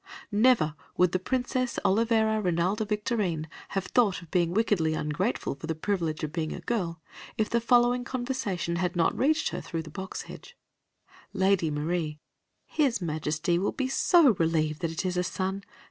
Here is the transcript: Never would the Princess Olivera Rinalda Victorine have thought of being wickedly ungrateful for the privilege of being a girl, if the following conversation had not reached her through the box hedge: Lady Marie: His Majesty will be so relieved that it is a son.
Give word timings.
Never 0.31 0.73
would 0.97 1.11
the 1.11 1.19
Princess 1.19 1.77
Olivera 1.85 2.41
Rinalda 2.41 2.87
Victorine 2.87 3.47
have 3.67 3.85
thought 3.85 4.23
of 4.23 4.31
being 4.31 4.51
wickedly 4.51 4.95
ungrateful 4.95 5.53
for 5.53 5.67
the 5.67 5.75
privilege 5.75 6.23
of 6.23 6.33
being 6.33 6.53
a 6.53 6.59
girl, 6.59 6.99
if 7.37 7.51
the 7.51 7.61
following 7.61 8.03
conversation 8.03 8.77
had 8.77 8.95
not 8.95 9.15
reached 9.15 9.49
her 9.49 9.61
through 9.61 9.83
the 9.83 9.91
box 9.91 10.23
hedge: 10.23 10.57
Lady 11.33 11.69
Marie: 11.69 12.17
His 12.65 12.99
Majesty 12.99 13.59
will 13.59 13.73
be 13.73 13.87
so 13.87 14.31
relieved 14.39 14.81
that 14.81 14.89
it 14.89 15.05
is 15.05 15.17
a 15.17 15.23
son. 15.23 15.63